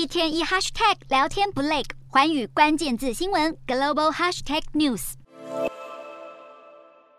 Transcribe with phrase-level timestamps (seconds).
[0.00, 5.12] 一天一 hashtag 聊天不累，寰宇关键字新闻 global hashtag news。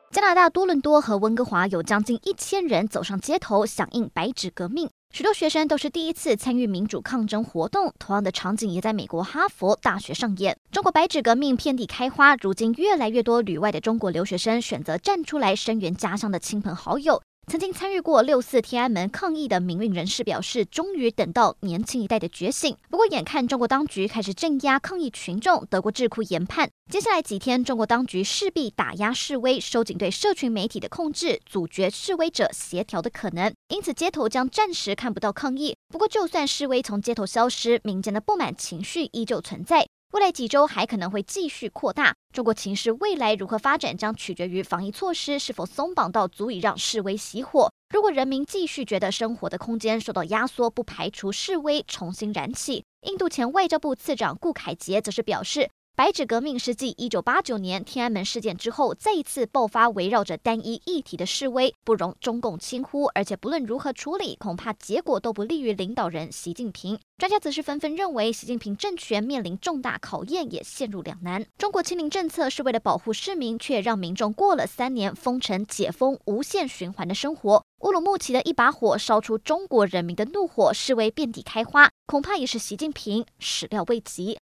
[0.10, 7.94] 加拿大多伦多和温哥华有将近一千人走上街头响应白纸革命，许多学生都是第一次参与民主抗争活动。
[8.00, 10.58] 同样的场景也在美国哈佛大学上演。
[10.72, 17.22] 中国白纸革命遍地开花，如今越来越多旅外的中国留学生选择站出来声援家乡的亲朋好友。
[17.52, 22.78] 曾经参与过六四天安门抗议的民运人士表示，终于等到年轻一代的觉醒。
[22.90, 33.54] 不过，眼看中国当局开始镇压抗议群众，德国智库研判，接下来几天中国当局势必打压示威，收紧对社群媒体的控制，阻绝示威者协调的可能。
[33.68, 35.76] 因此，街头将暂时看不到抗议。
[35.90, 39.86] 不过，就算示威从街头消失，民间的不满情绪依旧存在。
[40.12, 42.14] 未来几周还可能会继续扩大。
[42.34, 47.72] 中国情势未来如何发展，将取决于防疫措施是否松绑到足以让示威熄火。
[47.94, 52.84] 如果人民继续觉得生活的空间受到压缩，不排除示威重新燃起。
[53.08, 55.70] 印度前外交部次长顾凯杰则是表示。
[55.94, 63.06] 白纸革命是继一九八九年天安门事件之后，再一次爆发围绕着单一议题的示威，不容中共轻忽。
[63.14, 66.98] 而且不论如何处理，恐怕结果都不利于领导人习近平。
[67.20, 71.46] 专家则是纷纷认为，习近平政权面临重大考验，也陷入两难。
[71.60, 77.64] 中国清零政策是为了保护市民，却让民众过了三年封城、解封、无限循环的生活。
[77.82, 84.40] 乌鲁木齐的一把火烧出中国人民的怒火，示威遍地开花，恐怕也是习近平始料未及。